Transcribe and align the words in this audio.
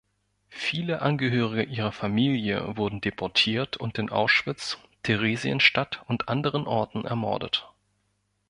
Viele 0.49 1.03
Angehörige 1.03 1.71
ihrer 1.71 1.91
Familie 1.91 2.75
wurden 2.75 3.01
deportiert 3.01 3.77
und 3.77 3.99
in 3.99 4.09
Auschwitz, 4.09 4.79
Theresienstadt 5.03 6.01
und 6.07 6.27
anderen 6.27 6.65
Orten 6.65 7.05
ermordet. 7.05 7.69